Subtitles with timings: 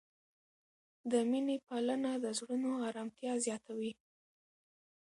[1.11, 3.93] د مینې پالنه د زړونو آرامتیا زیاتوي.